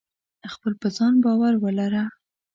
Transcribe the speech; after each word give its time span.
خپل 0.53 0.73
په 0.81 0.87
ځان 0.97 1.13
باور 1.23 1.53
ولره. 1.63 2.03